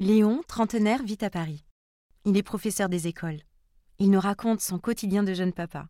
[0.00, 1.64] Léon, trentenaire, vit à Paris.
[2.24, 3.40] Il est professeur des écoles.
[3.98, 5.88] Il nous raconte son quotidien de jeune papa.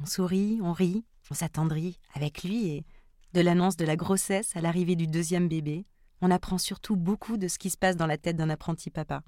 [0.00, 2.86] On sourit, on rit, on s'attendrit avec lui et,
[3.34, 5.84] de l'annonce de la grossesse à l'arrivée du deuxième bébé,
[6.22, 9.22] on apprend surtout beaucoup de ce qui se passe dans la tête d'un apprenti papa.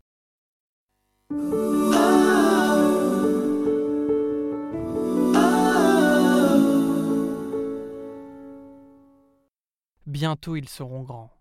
[10.07, 11.34] Bientôt ils seront grands.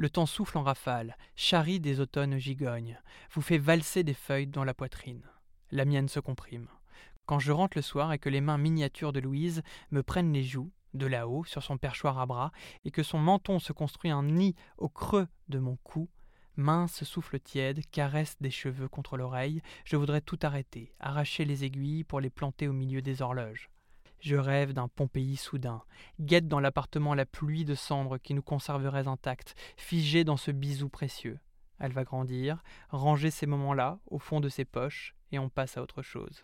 [0.00, 3.00] Le temps souffle en rafale, charrie des automnes gigognes,
[3.32, 5.24] vous fait valser des feuilles dans la poitrine.
[5.72, 6.68] La mienne se comprime.
[7.26, 10.44] Quand je rentre le soir et que les mains miniatures de Louise me prennent les
[10.44, 12.52] joues, de là-haut, sur son perchoir à bras,
[12.84, 16.08] et que son menton se construit un nid au creux de mon cou,
[16.54, 22.04] mince souffle tiède, caresse des cheveux contre l'oreille, je voudrais tout arrêter, arracher les aiguilles
[22.04, 23.68] pour les planter au milieu des horloges.
[24.20, 25.82] Je rêve d'un Pompéi soudain,
[26.20, 30.88] guette dans l'appartement la pluie de cendres qui nous conserverait intacts, figée dans ce bisou
[30.88, 31.38] précieux.
[31.78, 35.82] Elle va grandir, ranger ces moments-là au fond de ses poches, et on passe à
[35.82, 36.42] autre chose.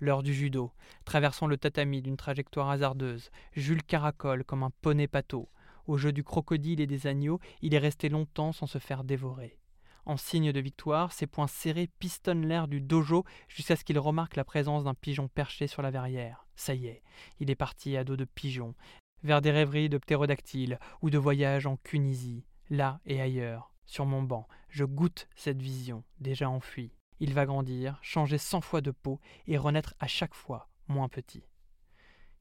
[0.00, 0.72] L'heure du judo,
[1.04, 5.50] traversant le tatami d'une trajectoire hasardeuse, Jules caracole comme un poney pâteau.
[5.86, 9.58] Au jeu du crocodile et des agneaux, il est resté longtemps sans se faire dévorer.
[10.06, 14.36] En signe de victoire, ses poings serrés pistonnent l'air du dojo jusqu'à ce qu'il remarque
[14.36, 16.46] la présence d'un pigeon perché sur la verrière.
[16.54, 17.02] Ça y est,
[17.40, 18.76] il est parti à dos de pigeon,
[19.24, 23.72] vers des rêveries de ptérodactyles ou de voyages en Cunisie, là et ailleurs.
[23.84, 26.92] Sur mon banc, je goûte cette vision, déjà enfuie.
[27.18, 31.42] Il va grandir, changer cent fois de peau et renaître à chaque fois moins petit.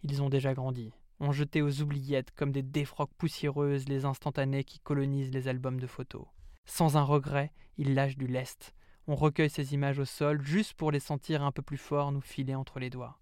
[0.03, 4.79] Ils ont déjà grandi, ont jeté aux oubliettes comme des défroques poussiéreuses les instantanés qui
[4.79, 6.27] colonisent les albums de photos.
[6.65, 8.73] Sans un regret, il lâche du lest.
[9.07, 12.21] On recueille ces images au sol juste pour les sentir un peu plus fort nous
[12.21, 13.19] filer entre les doigts.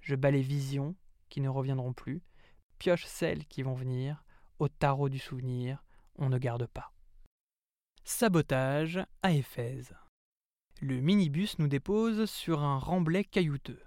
[0.00, 0.94] Je bats les visions
[1.28, 2.22] qui ne reviendront plus,
[2.78, 4.24] pioche celles qui vont venir,
[4.58, 5.84] au tarot du souvenir,
[6.16, 6.92] on ne garde pas.
[8.04, 9.94] Sabotage à Éphèse.
[10.80, 13.82] Le minibus nous dépose sur un remblai caillouteux.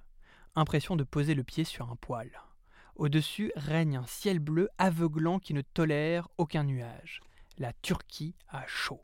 [0.56, 2.30] Impression de poser le pied sur un poil.
[2.96, 7.22] Au-dessus règne un ciel bleu aveuglant qui ne tolère aucun nuage
[7.62, 9.04] la Turquie a chaud.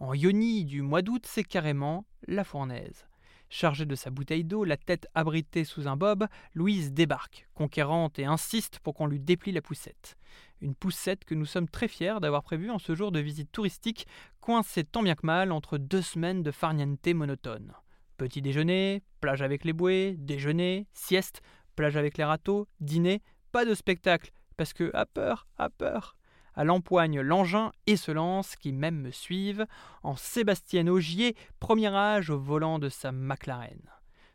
[0.00, 3.06] En Ioni du mois d'août, c'est carrément la fournaise.
[3.48, 8.26] Chargée de sa bouteille d'eau, la tête abritée sous un bob, Louise débarque, conquérante, et
[8.26, 10.18] insiste pour qu'on lui déplie la poussette.
[10.60, 14.06] Une poussette que nous sommes très fiers d'avoir prévue en ce jour de visite touristique,
[14.40, 17.72] coincée tant bien que mal entre deux semaines de farniente monotone.
[18.18, 21.40] Petit déjeuner, plage avec les bouées, déjeuner, sieste,
[21.76, 26.16] plage avec les râteaux, dîner, pas de spectacle, parce que, à peur, à peur
[26.56, 29.66] à l'empoigne l'engin et se lance, qui même me suivent,
[30.02, 33.82] en Sébastien Augier, premier âge au volant de sa McLaren.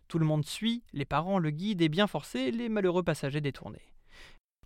[0.07, 3.91] Tout le monde suit, les parents, le guide et bien forcé, les malheureux passagers détournés.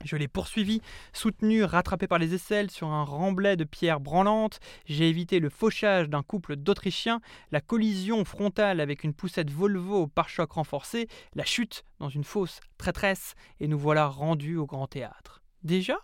[0.04, 0.82] Je l'ai poursuivi,
[1.14, 4.60] soutenu, rattrapé par les aisselles sur un remblai de pierres branlantes.
[4.86, 10.08] J'ai évité le fauchage d'un couple d'Autrichiens, la collision frontale avec une poussette Volvo au
[10.08, 15.42] pare-choc renforcé, la chute dans une fosse traîtresse, et nous voilà rendus au grand théâtre.
[15.64, 15.98] Déjà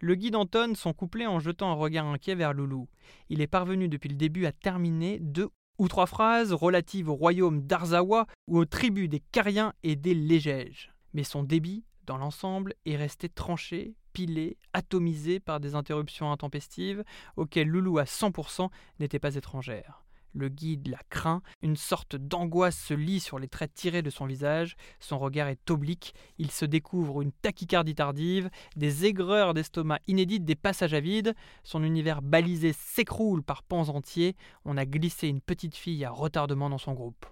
[0.00, 2.88] le guide entonne son couplet en jetant un regard inquiet vers Loulou.
[3.28, 5.48] Il est parvenu depuis le début à terminer deux
[5.78, 10.92] ou trois phrases relatives au royaume d'Arzawa ou aux tribus des Cariens et des Légèges.
[11.14, 17.04] Mais son débit, dans l'ensemble, est resté tranché, pilé, atomisé par des interruptions intempestives
[17.36, 20.04] auxquelles Loulou à 100% n'était pas étrangère.
[20.32, 24.26] Le guide la craint, une sorte d'angoisse se lit sur les traits tirés de son
[24.26, 30.44] visage, son regard est oblique, il se découvre une tachycardie tardive, des aigreurs d'estomac inédites,
[30.44, 31.34] des passages à vide,
[31.64, 36.70] son univers balisé s'écroule par pans entiers, on a glissé une petite fille à retardement
[36.70, 37.26] dans son groupe.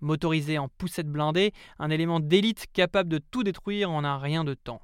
[0.00, 4.54] Motorisé en poussette blindée, un élément d'élite capable de tout détruire en un rien de
[4.54, 4.82] temps.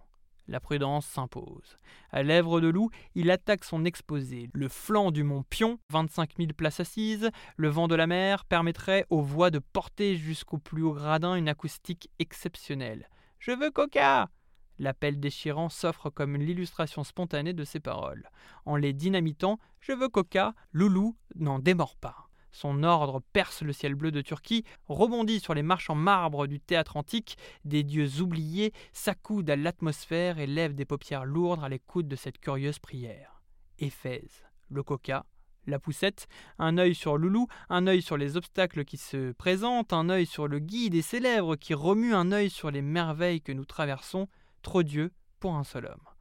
[0.49, 1.79] La prudence s'impose.
[2.11, 4.49] À lèvres de loup, il attaque son exposé.
[4.55, 9.05] Le flanc du mont Pion, 25 000 places assises, le vent de la mer permettrait
[9.11, 13.11] aux voix de porter jusqu'au plus haut gradin une acoustique exceptionnelle.
[13.39, 14.31] Je veux coca
[14.79, 18.31] L'appel déchirant s'offre comme l'illustration spontanée de ses paroles.
[18.65, 22.28] En les dynamitant, Je veux coca, Loulou n'en démord pas.
[22.51, 26.61] Son ordre perce le ciel bleu de Turquie, rebondit sur les marches en marbre du
[26.61, 32.09] théâtre antique, des dieux oubliés s'accoudent à l'atmosphère et lèvent des paupières lourdes à l'écoute
[32.09, 33.43] de cette curieuse prière.
[33.79, 35.25] Éphèse, le coca,
[35.67, 36.27] la poussette,
[36.59, 40.49] un œil sur Loulou, un œil sur les obstacles qui se présentent, un œil sur
[40.49, 44.29] le guide et ses lèvres qui remuent, un œil sur les merveilles que nous traversons,
[44.63, 46.18] trop Dieu pour un seul homme.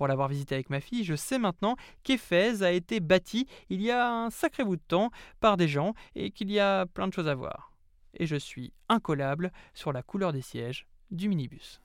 [0.00, 3.90] Pour l'avoir visité avec ma fille, je sais maintenant qu'Éphèse a été bâtie il y
[3.90, 5.10] a un sacré bout de temps
[5.40, 7.74] par des gens et qu'il y a plein de choses à voir.
[8.14, 11.82] Et je suis incollable sur la couleur des sièges du minibus.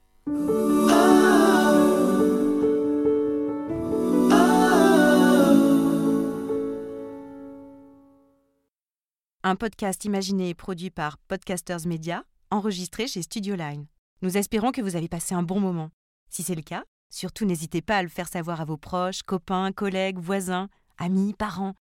[9.43, 13.87] Un podcast imaginé et produit par Podcasters Media, enregistré chez Studio Line.
[14.21, 15.89] Nous espérons que vous avez passé un bon moment.
[16.29, 16.85] Si c'est le cas,
[17.15, 21.73] surtout n'hésitez pas à le faire savoir à vos proches, copains, collègues, voisins, amis, parents,